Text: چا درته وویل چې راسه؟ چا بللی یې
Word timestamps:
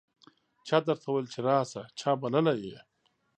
چا 0.67 0.77
درته 0.87 1.05
وویل 1.07 1.27
چې 1.33 1.39
راسه؟ 1.47 1.81
چا 1.99 2.11
بللی 2.21 2.57
یې 2.69 2.79